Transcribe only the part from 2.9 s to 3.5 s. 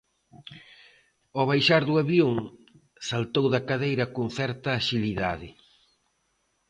saltou